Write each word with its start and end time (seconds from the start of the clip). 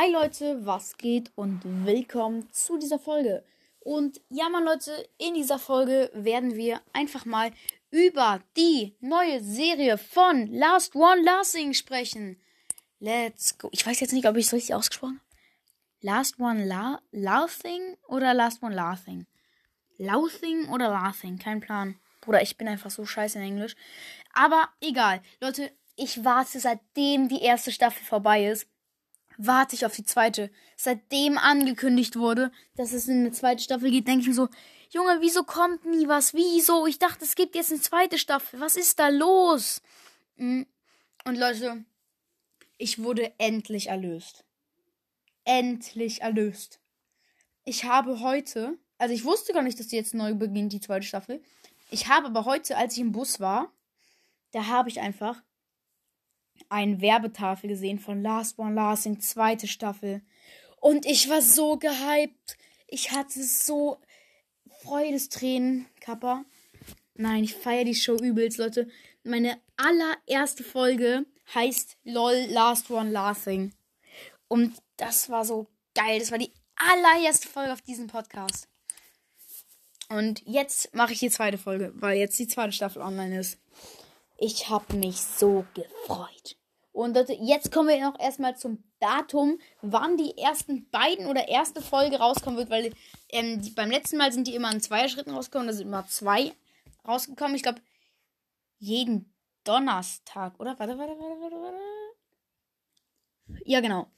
Hi 0.00 0.12
Leute, 0.12 0.64
was 0.64 0.96
geht 0.96 1.32
und 1.34 1.60
willkommen 1.84 2.48
zu 2.52 2.78
dieser 2.78 3.00
Folge. 3.00 3.42
Und 3.80 4.20
ja, 4.28 4.48
Mann 4.48 4.64
Leute, 4.64 4.92
in 5.18 5.34
dieser 5.34 5.58
Folge 5.58 6.08
werden 6.14 6.54
wir 6.54 6.80
einfach 6.92 7.24
mal 7.24 7.50
über 7.90 8.40
die 8.56 8.94
neue 9.00 9.42
Serie 9.42 9.98
von 9.98 10.46
Last 10.52 10.94
One 10.94 11.22
Laughing 11.22 11.72
sprechen. 11.74 12.40
Let's 13.00 13.58
go. 13.58 13.70
Ich 13.72 13.84
weiß 13.84 13.98
jetzt 13.98 14.12
nicht, 14.12 14.28
ob 14.28 14.36
ich 14.36 14.46
es 14.46 14.52
richtig 14.52 14.72
ausgesprochen 14.72 15.18
habe. 15.18 15.36
Last 16.00 16.38
One 16.38 16.64
La 16.64 17.00
Laughing 17.10 17.96
oder 18.06 18.34
Last 18.34 18.62
One 18.62 18.76
Laughing? 18.76 19.26
Laughing 19.96 20.68
oder 20.68 20.90
Laughing? 20.90 21.40
Kein 21.40 21.58
Plan. 21.58 21.96
Bruder, 22.20 22.40
ich 22.40 22.56
bin 22.56 22.68
einfach 22.68 22.90
so 22.90 23.04
scheiße 23.04 23.38
in 23.38 23.44
Englisch. 23.46 23.74
Aber 24.32 24.68
egal. 24.80 25.22
Leute, 25.40 25.72
ich 25.96 26.24
warte 26.24 26.60
seitdem 26.60 27.28
die 27.28 27.42
erste 27.42 27.72
Staffel 27.72 28.04
vorbei 28.04 28.46
ist 28.46 28.68
warte 29.38 29.74
ich 29.74 29.86
auf 29.86 29.94
die 29.94 30.04
zweite. 30.04 30.50
Seitdem 30.76 31.38
angekündigt 31.38 32.16
wurde, 32.16 32.52
dass 32.76 32.92
es 32.92 33.08
in 33.08 33.20
eine 33.20 33.32
zweite 33.32 33.62
Staffel 33.62 33.90
geht, 33.90 34.06
denke 34.06 34.22
ich 34.22 34.28
mir 34.28 34.34
so, 34.34 34.48
Junge, 34.90 35.18
wieso 35.20 35.44
kommt 35.44 35.84
nie 35.84 36.08
was? 36.08 36.34
Wieso? 36.34 36.86
Ich 36.86 36.98
dachte, 36.98 37.24
es 37.24 37.34
gibt 37.34 37.54
jetzt 37.54 37.70
eine 37.70 37.80
zweite 37.80 38.18
Staffel. 38.18 38.60
Was 38.60 38.76
ist 38.76 38.98
da 38.98 39.08
los? 39.08 39.82
Mm. 40.36 40.62
Und 41.24 41.36
Leute, 41.36 41.84
ich 42.78 43.02
wurde 43.02 43.32
endlich 43.38 43.88
erlöst. 43.88 44.44
Endlich 45.44 46.22
erlöst. 46.22 46.80
Ich 47.64 47.84
habe 47.84 48.20
heute, 48.20 48.78
also 48.96 49.14
ich 49.14 49.24
wusste 49.24 49.52
gar 49.52 49.62
nicht, 49.62 49.78
dass 49.78 49.88
die 49.88 49.96
jetzt 49.96 50.14
neu 50.14 50.34
beginnt, 50.34 50.72
die 50.72 50.80
zweite 50.80 51.06
Staffel. 51.06 51.42
Ich 51.90 52.08
habe 52.08 52.28
aber 52.28 52.46
heute, 52.46 52.76
als 52.76 52.94
ich 52.94 53.00
im 53.00 53.12
Bus 53.12 53.40
war, 53.40 53.72
da 54.52 54.66
habe 54.66 54.88
ich 54.88 55.00
einfach 55.00 55.42
eine 56.68 57.00
Werbetafel 57.00 57.68
gesehen 57.68 57.98
von 57.98 58.22
Last 58.22 58.58
One 58.58 58.74
Last 58.74 59.06
in 59.06 59.20
zweite 59.20 59.66
Staffel. 59.66 60.22
Und 60.80 61.06
ich 61.06 61.28
war 61.28 61.42
so 61.42 61.76
gehypt. 61.76 62.56
Ich 62.86 63.12
hatte 63.12 63.42
so 63.42 63.98
Freudestränen, 64.82 65.86
Kappa. 66.00 66.44
Nein, 67.14 67.44
ich 67.44 67.54
feiere 67.54 67.84
die 67.84 67.94
Show 67.94 68.16
übelst, 68.16 68.58
Leute. 68.58 68.88
Meine 69.24 69.58
allererste 69.76 70.62
Folge 70.62 71.26
heißt 71.54 71.96
LOL 72.04 72.46
Last 72.48 72.90
One 72.90 73.10
Laughing. 73.10 73.72
Und 74.48 74.76
das 74.96 75.28
war 75.28 75.44
so 75.44 75.66
geil. 75.94 76.20
Das 76.20 76.30
war 76.30 76.38
die 76.38 76.52
allererste 76.76 77.48
Folge 77.48 77.72
auf 77.72 77.82
diesem 77.82 78.06
Podcast. 78.06 78.68
Und 80.08 80.42
jetzt 80.46 80.94
mache 80.94 81.12
ich 81.12 81.18
die 81.18 81.30
zweite 81.30 81.58
Folge, 81.58 81.92
weil 81.96 82.18
jetzt 82.18 82.38
die 82.38 82.48
zweite 82.48 82.72
Staffel 82.72 83.02
online 83.02 83.40
ist. 83.40 83.58
Ich 84.38 84.68
habe 84.68 84.96
mich 84.96 85.20
so 85.20 85.66
gefreut. 85.74 86.56
Und 86.92 87.16
jetzt 87.40 87.72
kommen 87.72 87.88
wir 87.88 88.00
noch 88.00 88.18
erstmal 88.18 88.56
zum 88.56 88.82
Datum, 89.00 89.60
wann 89.82 90.16
die 90.16 90.38
ersten 90.38 90.88
beiden 90.90 91.26
oder 91.26 91.48
erste 91.48 91.82
Folge 91.82 92.18
rauskommen 92.18 92.58
wird, 92.58 92.70
weil 92.70 92.92
ähm, 93.30 93.60
die, 93.60 93.70
beim 93.70 93.90
letzten 93.90 94.16
Mal 94.16 94.32
sind 94.32 94.46
die 94.46 94.54
immer 94.54 94.72
in 94.72 94.80
zwei 94.80 95.08
Schritten 95.08 95.30
rausgekommen, 95.30 95.68
da 95.68 95.74
sind 95.74 95.86
immer 95.86 96.06
zwei 96.06 96.52
rausgekommen. 97.06 97.54
Ich 97.56 97.62
glaube, 97.62 97.80
jeden 98.78 99.32
Donnerstag, 99.64 100.58
oder? 100.58 100.78
Warte, 100.78 100.98
warte, 100.98 101.12
warte, 101.18 101.40
warte, 101.40 101.56
warte. 101.56 101.78
Ja, 103.64 103.80
genau. 103.80 104.10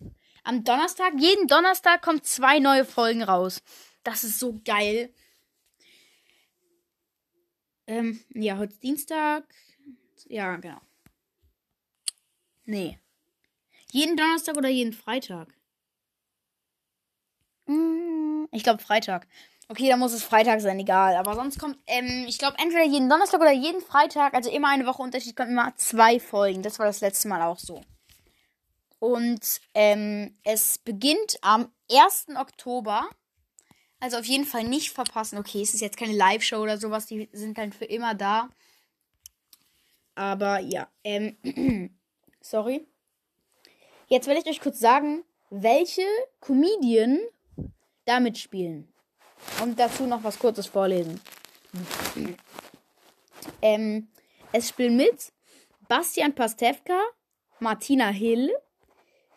Am 0.44 0.64
Donnerstag, 0.64 1.14
jeden 1.18 1.48
Donnerstag 1.48 2.02
kommen 2.02 2.22
zwei 2.22 2.58
neue 2.58 2.84
Folgen 2.84 3.22
raus. 3.22 3.62
Das 4.04 4.24
ist 4.24 4.38
so 4.38 4.58
geil. 4.64 5.12
Ähm, 7.86 8.24
ja, 8.30 8.56
heute 8.56 8.76
Dienstag. 8.78 9.44
Ja, 10.28 10.56
genau. 10.56 10.80
Nee. 12.64 12.98
Jeden 13.92 14.16
Donnerstag 14.16 14.56
oder 14.56 14.68
jeden 14.68 14.92
Freitag? 14.92 15.54
Hm, 17.66 18.48
ich 18.52 18.62
glaube 18.62 18.82
Freitag. 18.82 19.26
Okay, 19.68 19.88
dann 19.88 20.00
muss 20.00 20.12
es 20.12 20.24
Freitag 20.24 20.60
sein, 20.60 20.80
egal. 20.80 21.14
Aber 21.16 21.34
sonst 21.36 21.58
kommt, 21.58 21.78
ähm, 21.86 22.24
ich 22.28 22.38
glaube, 22.38 22.58
entweder 22.58 22.84
jeden 22.84 23.08
Donnerstag 23.08 23.40
oder 23.40 23.52
jeden 23.52 23.80
Freitag, 23.80 24.34
also 24.34 24.50
immer 24.50 24.68
eine 24.68 24.86
Woche 24.86 25.02
Unterschied, 25.02 25.36
kommen 25.36 25.50
immer 25.50 25.74
zwei 25.76 26.18
Folgen. 26.18 26.62
Das 26.62 26.78
war 26.80 26.86
das 26.86 27.00
letzte 27.00 27.28
Mal 27.28 27.42
auch 27.42 27.58
so. 27.58 27.80
Und 28.98 29.60
ähm, 29.74 30.36
es 30.44 30.78
beginnt 30.78 31.38
am 31.42 31.72
1. 31.90 32.36
Oktober. 32.36 33.08
Also 34.00 34.18
auf 34.18 34.24
jeden 34.24 34.44
Fall 34.44 34.64
nicht 34.64 34.90
verpassen. 34.90 35.38
Okay, 35.38 35.62
es 35.62 35.74
ist 35.74 35.80
jetzt 35.80 35.96
keine 35.96 36.14
Live-Show 36.14 36.58
oder 36.58 36.78
sowas, 36.78 37.06
die 37.06 37.28
sind 37.32 37.56
dann 37.56 37.72
für 37.72 37.84
immer 37.84 38.14
da. 38.14 38.48
Aber 40.20 40.58
ja, 40.58 40.86
ähm, 41.02 41.38
sorry. 42.42 42.86
Jetzt 44.06 44.28
will 44.28 44.36
ich 44.36 44.44
euch 44.44 44.60
kurz 44.60 44.78
sagen, 44.78 45.24
welche 45.48 46.04
Comedian 46.40 47.20
da 48.04 48.20
mitspielen. 48.20 48.92
Und 49.62 49.80
dazu 49.80 50.04
noch 50.04 50.22
was 50.22 50.38
Kurzes 50.38 50.66
vorlesen. 50.66 51.22
ähm, 53.62 54.08
es 54.52 54.68
spielen 54.68 54.98
mit 54.98 55.32
Bastian 55.88 56.34
Pastewka, 56.34 57.00
Martina 57.58 58.10
Hill, 58.10 58.52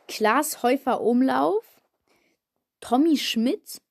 Klaas 0.09 0.63
Häufer 0.63 0.99
Umlauf, 0.99 1.63
Tommy 2.81 3.15
Schmidt, 3.15 3.81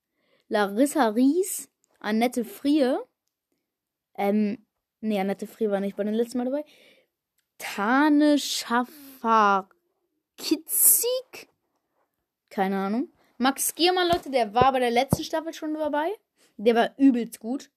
Larissa 0.49 1.09
Ries, 1.09 1.71
Annette 2.01 2.45
Frier, 2.45 3.03
ähm, 4.15 4.67
nee, 5.03 5.21
Annette 5.21 5.47
Frier 5.47 5.71
war 5.71 5.81
nicht 5.81 5.97
bei 5.97 6.05
den 6.05 6.15
letzten 6.15 6.39
Mal 6.39 6.45
dabei, 6.45 6.65
Tane 7.59 8.39
Schafar 8.39 9.69
Kitzig? 10.37 11.49
Keine 12.51 12.77
Ahnung. 12.77 13.09
Max 13.39 13.75
Giermann, 13.75 14.09
Leute, 14.09 14.31
der 14.31 14.55
war 14.55 14.73
bei 14.73 14.81
der 14.81 14.91
letzten 14.91 15.25
Staffel 15.25 15.53
schon 15.53 15.75
dabei. 15.75 16.12
Der 16.57 16.75
war 16.75 16.91
übelst 16.97 17.41
gut. 17.41 17.71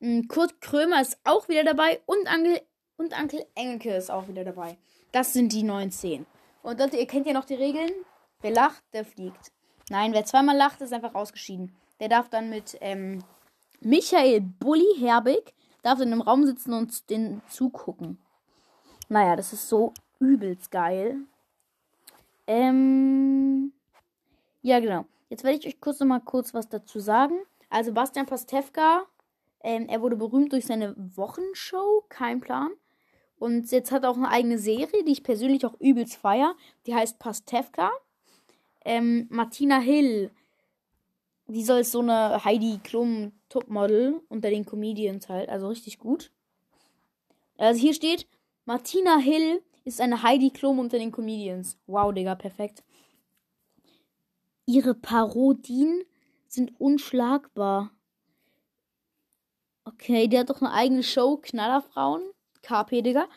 Mm, 0.00 0.22
Kurt 0.28 0.60
Krömer 0.60 1.00
ist 1.00 1.18
auch 1.24 1.48
wieder 1.48 1.64
dabei 1.64 2.00
und 2.06 2.26
Ankel, 2.26 2.60
und 2.96 3.18
Ankel 3.18 3.44
Engelke 3.54 3.94
ist 3.94 4.10
auch 4.10 4.28
wieder 4.28 4.44
dabei. 4.44 4.76
Das 5.12 5.32
sind 5.32 5.52
die 5.52 5.62
neuen 5.62 5.90
zehn. 5.90 6.26
Und 6.62 6.78
Leute, 6.78 6.96
ihr 6.96 7.06
kennt 7.06 7.26
ja 7.26 7.32
noch 7.32 7.44
die 7.44 7.54
Regeln. 7.54 7.90
Wer 8.40 8.52
lacht, 8.52 8.82
der 8.92 9.04
fliegt. 9.04 9.52
Nein, 9.90 10.12
wer 10.12 10.24
zweimal 10.24 10.56
lacht, 10.56 10.80
ist 10.80 10.92
einfach 10.92 11.14
ausgeschieden. 11.14 11.76
Der 12.00 12.08
darf 12.08 12.28
dann 12.28 12.50
mit 12.50 12.76
ähm, 12.80 13.22
Michael 13.80 14.40
Bulli 14.40 14.98
Herbig 14.98 15.54
darf 15.82 16.00
in 16.00 16.12
einem 16.12 16.20
Raum 16.20 16.46
sitzen 16.46 16.72
und 16.72 17.10
den 17.10 17.42
zugucken. 17.48 18.18
Naja, 19.08 19.36
das 19.36 19.52
ist 19.52 19.68
so 19.68 19.92
übelst 20.18 20.70
geil. 20.70 21.16
Ähm. 22.46 23.72
Ja, 24.62 24.80
genau. 24.80 25.04
Jetzt 25.28 25.44
werde 25.44 25.58
ich 25.58 25.66
euch 25.66 25.80
kurz 25.80 25.98
noch 26.00 26.06
mal 26.06 26.20
kurz 26.20 26.54
was 26.54 26.68
dazu 26.68 27.00
sagen. 27.00 27.34
Also 27.70 27.92
Bastian 27.92 28.26
Pastewka, 28.26 29.06
ähm, 29.62 29.88
er 29.88 30.02
wurde 30.02 30.16
berühmt 30.16 30.52
durch 30.52 30.66
seine 30.66 30.94
Wochenshow, 31.16 32.04
kein 32.08 32.40
Plan. 32.40 32.70
Und 33.38 33.70
jetzt 33.72 33.90
hat 33.90 34.04
er 34.04 34.10
auch 34.10 34.16
eine 34.16 34.28
eigene 34.28 34.58
Serie, 34.58 35.04
die 35.04 35.12
ich 35.12 35.24
persönlich 35.24 35.64
auch 35.66 35.80
übelst 35.80 36.16
feier. 36.16 36.54
Die 36.86 36.94
heißt 36.94 37.18
Pastewka. 37.18 37.90
Ähm, 38.84 39.26
Martina 39.30 39.78
Hill, 39.78 40.30
die 41.46 41.64
soll 41.64 41.82
so 41.84 42.00
eine 42.00 42.44
Heidi 42.44 42.78
Klum 42.84 43.32
Topmodel 43.52 44.22
unter 44.28 44.48
den 44.48 44.64
Comedians 44.64 45.28
halt, 45.28 45.50
also 45.50 45.68
richtig 45.68 45.98
gut. 45.98 46.32
Also 47.58 47.78
hier 47.78 47.92
steht, 47.92 48.26
Martina 48.64 49.18
Hill 49.18 49.62
ist 49.84 50.00
eine 50.00 50.22
Heidi 50.22 50.50
Klum 50.50 50.78
unter 50.78 50.98
den 50.98 51.12
Comedians. 51.12 51.78
Wow, 51.86 52.14
Digga, 52.14 52.34
perfekt. 52.34 52.82
Ihre 54.64 54.94
Parodien 54.94 56.02
sind 56.48 56.80
unschlagbar. 56.80 57.90
Okay, 59.84 60.28
der 60.28 60.40
hat 60.40 60.50
doch 60.50 60.62
eine 60.62 60.72
eigene 60.72 61.02
Show, 61.02 61.36
Knallerfrauen. 61.36 62.22
KP, 62.62 63.02
Digga. 63.02 63.28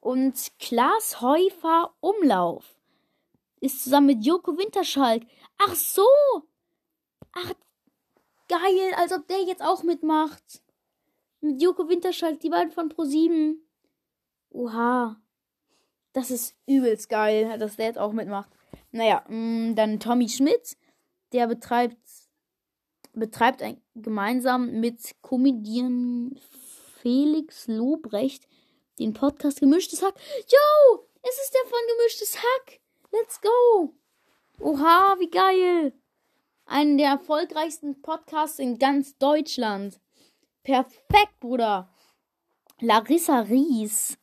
Und 0.00 0.50
Klaas 0.58 1.20
Häufer 1.20 1.92
Umlauf 2.00 2.74
ist 3.60 3.84
zusammen 3.84 4.06
mit 4.06 4.24
Joko 4.24 4.56
Winterschalk. 4.56 5.24
Ach 5.58 5.74
so! 5.74 6.06
Ach, 7.32 7.52
geil, 8.52 8.94
als 8.96 9.12
ob 9.12 9.26
der 9.28 9.42
jetzt 9.42 9.62
auch 9.62 9.82
mitmacht. 9.82 10.62
Mit 11.40 11.62
Joko 11.62 11.88
Winterschalk, 11.88 12.40
die 12.40 12.50
beiden 12.50 12.70
von 12.70 12.90
Pro7. 12.90 13.56
Oha. 14.50 15.20
Das 16.12 16.30
ist 16.30 16.54
übelst 16.66 17.08
geil, 17.08 17.58
dass 17.58 17.76
der 17.76 17.86
jetzt 17.86 17.98
auch 17.98 18.12
mitmacht. 18.12 18.50
Naja, 18.90 19.24
mh, 19.28 19.70
mm, 19.70 19.74
dann 19.74 20.00
Tommy 20.00 20.28
Schmidt. 20.28 20.76
Der 21.32 21.46
betreibt, 21.46 21.96
betreibt 23.14 23.62
ein, 23.62 23.80
gemeinsam 23.94 24.80
mit 24.80 25.14
Comedian 25.22 26.38
Felix 27.00 27.66
Lobrecht 27.68 28.46
den 28.98 29.14
Podcast 29.14 29.60
Gemischtes 29.60 30.02
Hack. 30.02 30.14
Yo, 30.16 31.08
es 31.22 31.42
ist 31.42 31.54
der 31.54 31.70
von 31.70 31.78
Gemischtes 31.96 32.36
Hack. 32.36 32.80
Let's 33.10 33.40
go. 33.40 33.94
Oha, 34.60 35.16
wie 35.18 35.30
geil. 35.30 35.94
Einen 36.64 36.98
der 36.98 37.10
erfolgreichsten 37.10 38.00
Podcasts 38.02 38.58
in 38.58 38.78
ganz 38.78 39.18
Deutschland. 39.18 40.00
Perfekt, 40.62 41.38
Bruder. 41.40 41.90
Larissa 42.80 43.40
Ries 43.40 44.18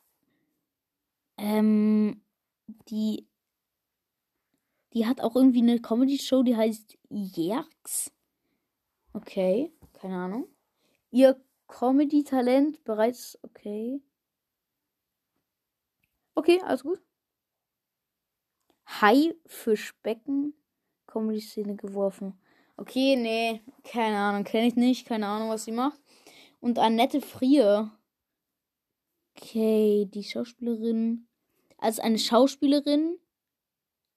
ähm, 1.39 2.21
die 2.89 3.25
Die 4.93 5.05
hat 5.05 5.21
auch 5.21 5.35
irgendwie 5.35 5.61
eine 5.61 5.79
Comedy-Show, 5.79 6.43
die 6.43 6.57
heißt 6.57 6.97
Jerks. 7.09 8.11
Okay, 9.13 9.71
keine 9.93 10.17
Ahnung. 10.17 10.47
Ihr 11.11 11.39
Comedy-Talent 11.67 12.83
bereits 12.83 13.37
okay. 13.43 14.01
Okay, 16.35 16.59
alles 16.63 16.83
gut. 16.83 16.99
Haifischbecken 18.87 20.55
Comedy-Szene 21.09 21.75
geworfen. 21.75 22.39
Okay, 22.77 23.15
nee, 23.15 23.61
keine 23.83 24.17
Ahnung, 24.17 24.43
kenne 24.43 24.67
ich 24.67 24.75
nicht, 24.75 25.05
keine 25.05 25.27
Ahnung, 25.27 25.49
was 25.49 25.65
sie 25.65 25.71
macht. 25.71 25.99
Und 26.61 26.79
Annette 26.79 27.21
Frier. 27.21 27.91
Okay, 29.35 30.07
die 30.13 30.23
Schauspielerin. 30.23 31.27
Also 31.77 32.01
eine 32.01 32.19
Schauspielerin 32.19 33.17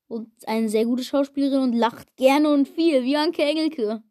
und 0.09 0.31
eine 0.47 0.69
sehr 0.69 0.85
gute 0.85 1.05
Schauspielerin 1.05 1.61
und 1.61 1.73
lacht 1.73 2.17
gerne 2.17 2.51
und 2.51 2.69
viel, 2.69 3.03
wie 3.05 3.17
Anke 3.17 3.43
Engelke. 3.43 4.03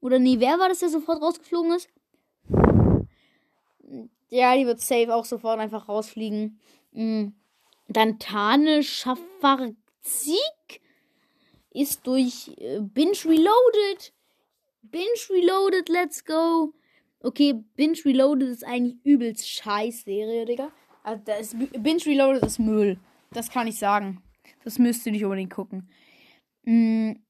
Oder 0.00 0.18
nee, 0.18 0.38
wer 0.38 0.58
war 0.58 0.68
das, 0.68 0.80
der 0.80 0.88
sofort 0.88 1.20
rausgeflogen 1.20 1.72
ist? 1.72 1.88
Ja, 4.28 4.56
die 4.56 4.66
wird 4.66 4.80
safe 4.80 5.14
auch 5.14 5.24
sofort 5.24 5.58
einfach 5.58 5.88
rausfliegen. 5.88 6.60
Mhm. 6.92 7.34
Dann 7.88 8.18
Tane 8.18 8.82
Schafarzig 8.82 9.76
ist 11.76 12.06
durch 12.06 12.48
äh, 12.58 12.80
Binge 12.80 13.16
Reloaded. 13.24 14.14
Binge 14.82 15.04
Reloaded, 15.30 15.88
let's 15.88 16.24
go. 16.24 16.72
Okay, 17.20 17.54
Binge 17.76 17.98
Reloaded 18.04 18.48
ist 18.48 18.64
eigentlich 18.64 18.96
übelst 19.04 19.48
scheiß 19.48 20.04
Serie, 20.04 20.44
Digga. 20.44 20.70
Also 21.02 21.22
das 21.24 21.52
ist, 21.52 21.82
Binge 21.82 22.04
Reloaded 22.06 22.42
ist 22.44 22.58
Müll. 22.58 22.98
Das 23.32 23.50
kann 23.50 23.66
ich 23.66 23.78
sagen. 23.78 24.22
Das 24.64 24.78
müsst 24.78 25.06
ihr 25.06 25.12
nicht 25.12 25.24
unbedingt 25.24 25.52
gucken. 25.52 25.88
Mhm. 26.62 27.22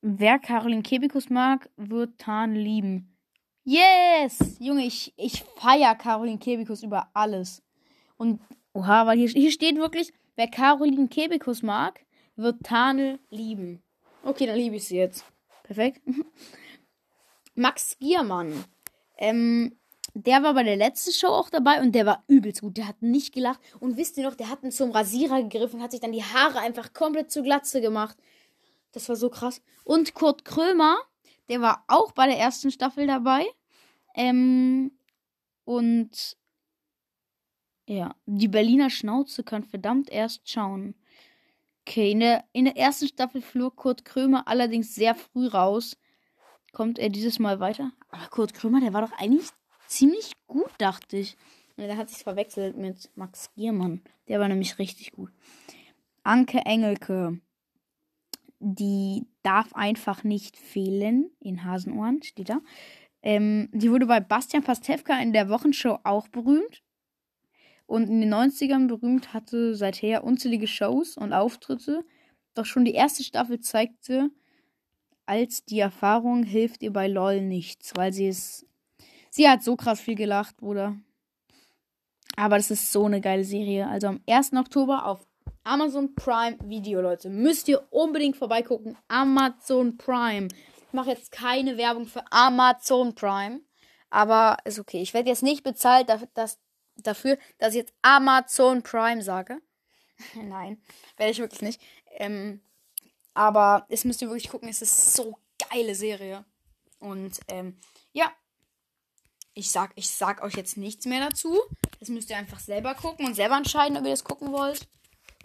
Wer 0.00 0.38
Caroline 0.40 0.82
Kebekus 0.82 1.30
mag, 1.30 1.70
wird 1.76 2.18
Tan 2.18 2.56
lieben. 2.56 3.16
Yes! 3.64 4.56
Junge, 4.58 4.84
ich, 4.84 5.14
ich 5.16 5.44
feier 5.56 5.94
Caroline 5.94 6.38
Kebekus 6.38 6.82
über 6.82 7.08
alles. 7.14 7.62
Und, 8.16 8.40
oha, 8.72 9.06
weil 9.06 9.18
hier, 9.18 9.28
hier 9.28 9.52
steht 9.52 9.76
wirklich, 9.76 10.12
wer 10.34 10.48
Caroline 10.48 11.06
Kebekus 11.06 11.62
mag, 11.62 12.04
wird 12.36 12.62
Tanel 12.62 13.18
lieben. 13.30 13.82
Okay, 14.24 14.46
dann 14.46 14.56
liebe 14.56 14.76
ich 14.76 14.84
sie 14.84 14.96
jetzt. 14.96 15.24
Perfekt. 15.62 16.00
Max 17.54 17.96
Giermann. 17.98 18.64
Ähm, 19.18 19.76
der 20.14 20.42
war 20.42 20.54
bei 20.54 20.62
der 20.62 20.76
letzten 20.76 21.12
Show 21.12 21.28
auch 21.28 21.48
dabei 21.48 21.80
und 21.80 21.92
der 21.92 22.06
war 22.06 22.24
übelst 22.28 22.60
gut. 22.60 22.76
Der 22.76 22.86
hat 22.86 23.00
nicht 23.00 23.32
gelacht. 23.32 23.60
Und 23.80 23.96
wisst 23.96 24.18
ihr 24.18 24.24
noch, 24.24 24.34
der 24.34 24.50
hat 24.50 24.60
zum 24.72 24.90
Rasierer 24.90 25.42
gegriffen 25.42 25.76
und 25.76 25.82
hat 25.82 25.92
sich 25.92 26.00
dann 26.00 26.12
die 26.12 26.24
Haare 26.24 26.58
einfach 26.60 26.92
komplett 26.92 27.30
zu 27.30 27.42
Glatze 27.42 27.80
gemacht. 27.80 28.16
Das 28.92 29.08
war 29.08 29.16
so 29.16 29.30
krass. 29.30 29.62
Und 29.84 30.14
Kurt 30.14 30.44
Krömer, 30.44 30.98
der 31.48 31.60
war 31.60 31.84
auch 31.88 32.12
bei 32.12 32.26
der 32.26 32.38
ersten 32.38 32.70
Staffel 32.70 33.06
dabei. 33.06 33.46
Ähm, 34.14 34.92
und 35.64 36.36
ja, 37.86 38.14
die 38.26 38.48
Berliner 38.48 38.90
Schnauze 38.90 39.42
kann 39.42 39.64
verdammt 39.64 40.10
erst 40.10 40.48
schauen. 40.48 40.94
Okay, 41.86 42.12
in 42.12 42.20
der, 42.20 42.44
in 42.52 42.64
der 42.64 42.76
ersten 42.76 43.08
Staffel 43.08 43.42
flog 43.42 43.76
Kurt 43.76 44.04
Krömer 44.04 44.46
allerdings 44.46 44.94
sehr 44.94 45.14
früh 45.14 45.48
raus. 45.48 45.96
Kommt 46.72 46.98
er 46.98 47.08
dieses 47.08 47.38
Mal 47.38 47.60
weiter? 47.60 47.92
Aber 48.10 48.26
Kurt 48.28 48.54
Krömer, 48.54 48.80
der 48.80 48.92
war 48.92 49.02
doch 49.02 49.12
eigentlich 49.18 49.48
ziemlich 49.86 50.32
gut, 50.46 50.70
dachte 50.78 51.18
ich. 51.18 51.36
Der 51.76 51.96
hat 51.96 52.10
sich 52.10 52.22
verwechselt 52.22 52.76
mit 52.76 53.10
Max 53.16 53.52
Giermann. 53.54 54.02
Der 54.28 54.38
war 54.38 54.48
nämlich 54.48 54.78
richtig 54.78 55.12
gut. 55.12 55.32
Anke 56.22 56.58
Engelke 56.58 57.40
die 58.62 59.26
darf 59.42 59.74
einfach 59.74 60.22
nicht 60.22 60.56
fehlen. 60.56 61.30
In 61.40 61.64
Hasenohren 61.64 62.22
steht 62.22 62.48
da. 62.48 62.60
Ähm, 63.22 63.68
die 63.72 63.90
wurde 63.90 64.06
bei 64.06 64.20
Bastian 64.20 64.62
Pastewka 64.62 65.20
in 65.20 65.32
der 65.32 65.48
Wochenshow 65.48 65.98
auch 66.04 66.28
berühmt. 66.28 66.81
Und 67.86 68.08
in 68.08 68.20
den 68.20 68.32
90ern 68.32 68.86
berühmt 68.86 69.34
hatte 69.34 69.74
seither 69.74 70.24
unzählige 70.24 70.66
Shows 70.66 71.16
und 71.16 71.32
Auftritte. 71.32 72.04
Doch 72.54 72.66
schon 72.66 72.84
die 72.84 72.94
erste 72.94 73.22
Staffel 73.22 73.60
zeigte, 73.60 74.30
als 75.26 75.64
die 75.64 75.78
Erfahrung 75.78 76.42
hilft 76.42 76.82
ihr 76.82 76.92
bei 76.92 77.08
LOL 77.08 77.40
nichts, 77.40 77.92
weil 77.94 78.12
sie 78.12 78.28
ist. 78.28 78.66
Sie 79.30 79.48
hat 79.48 79.62
so 79.62 79.76
krass 79.76 80.00
viel 80.00 80.14
gelacht, 80.14 80.58
Bruder. 80.58 80.96
Aber 82.36 82.56
das 82.56 82.70
ist 82.70 82.92
so 82.92 83.06
eine 83.06 83.20
geile 83.20 83.44
Serie. 83.44 83.88
Also 83.88 84.08
am 84.08 84.20
1. 84.28 84.52
Oktober 84.54 85.06
auf 85.06 85.26
Amazon 85.64 86.14
Prime 86.14 86.58
Video, 86.64 87.00
Leute. 87.00 87.30
Müsst 87.30 87.68
ihr 87.68 87.86
unbedingt 87.90 88.36
vorbeigucken. 88.36 88.96
Amazon 89.08 89.96
Prime. 89.96 90.48
Ich 90.48 90.92
mache 90.92 91.10
jetzt 91.10 91.30
keine 91.30 91.76
Werbung 91.76 92.06
für 92.06 92.24
Amazon 92.30 93.14
Prime. 93.14 93.60
Aber 94.10 94.56
ist 94.64 94.78
okay. 94.78 95.00
Ich 95.00 95.14
werde 95.14 95.30
jetzt 95.30 95.42
nicht 95.42 95.62
bezahlt 95.62 96.08
dass, 96.34 96.58
dafür, 96.96 97.38
dass 97.58 97.74
ich 97.74 97.80
jetzt 97.80 97.94
Amazon 98.02 98.82
Prime 98.82 99.22
sage. 99.22 99.60
Nein, 100.34 100.80
werde 101.16 101.32
ich 101.32 101.38
wirklich 101.38 101.62
nicht. 101.62 101.80
Ähm, 102.10 102.60
aber 103.34 103.86
es 103.88 104.04
müsst 104.04 104.22
ihr 104.22 104.28
wirklich 104.28 104.50
gucken. 104.50 104.68
Es 104.68 104.82
ist 104.82 105.14
so 105.14 105.38
geile 105.70 105.94
Serie. 105.94 106.44
Und 106.98 107.40
ähm, 107.48 107.78
ja, 108.12 108.30
ich 109.54 109.70
sag, 109.70 109.92
ich 109.96 110.08
sag 110.08 110.42
euch 110.42 110.54
jetzt 110.54 110.76
nichts 110.76 111.06
mehr 111.06 111.28
dazu. 111.28 111.58
Das 111.98 112.08
müsst 112.08 112.30
ihr 112.30 112.36
einfach 112.36 112.60
selber 112.60 112.94
gucken 112.94 113.26
und 113.26 113.34
selber 113.34 113.56
entscheiden, 113.56 113.96
ob 113.96 114.04
ihr 114.04 114.10
das 114.10 114.24
gucken 114.24 114.52
wollt. 114.52 114.88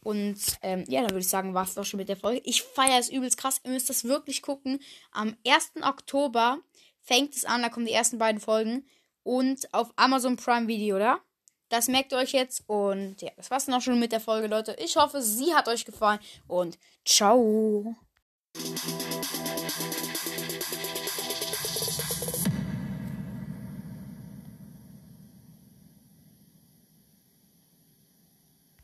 Und 0.04 0.40
ähm, 0.62 0.86
ja, 0.88 1.02
dann 1.02 1.10
würde 1.10 1.20
ich 1.20 1.30
sagen, 1.30 1.54
war 1.54 1.66
es 1.66 1.74
doch 1.74 1.84
schon 1.84 1.98
mit 1.98 2.08
der 2.08 2.16
Folge. 2.16 2.42
Ich 2.46 2.64
feiere 2.64 3.00
es 3.00 3.10
übelst 3.10 3.38
krass. 3.38 3.60
Ihr 3.64 3.72
müsst 3.72 3.90
das 3.90 4.06
wirklich 4.06 4.42
gucken. 4.42 4.80
Am 5.12 5.36
1. 5.46 5.74
Oktober 5.82 6.60
fängt 7.02 7.36
es 7.36 7.44
an, 7.44 7.62
da 7.62 7.70
kommen 7.70 7.86
die 7.86 7.92
ersten 7.92 8.18
beiden 8.18 8.40
Folgen. 8.40 8.88
Und 9.24 9.74
auf 9.74 9.92
Amazon 9.98 10.38
Prime 10.38 10.68
Video, 10.68 10.96
oder? 10.96 11.20
Das 11.70 11.88
merkt 11.88 12.12
ihr 12.12 12.18
euch 12.18 12.32
jetzt. 12.32 12.64
Und 12.68 13.22
ja, 13.22 13.32
das 13.36 13.52
war's 13.52 13.66
dann 13.66 13.76
auch 13.76 13.82
schon 13.82 14.00
mit 14.00 14.12
der 14.12 14.20
Folge, 14.22 14.48
Leute. 14.48 14.76
Ich 14.80 14.96
hoffe, 14.96 15.22
sie 15.22 15.54
hat 15.54 15.68
euch 15.68 15.86
gefallen. 15.86 16.20
Und 16.48 16.78
ciao. 17.06 17.96